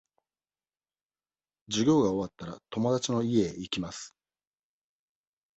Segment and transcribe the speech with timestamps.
[1.69, 4.15] 授業が終わったら、友達の家へ行きます。